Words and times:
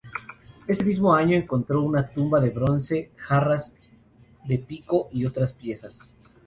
Ese 0.65 0.83
mismo 0.83 1.13
año 1.13 1.35
encontró 1.37 1.83
una 1.83 2.07
tumba 2.09 2.39
de 2.41 2.49
bronce, 2.49 3.11
jarras 3.17 3.71
de 4.45 4.57
pico 4.57 5.09
y 5.11 5.25
otras 5.27 5.53
piezas. 5.53 6.01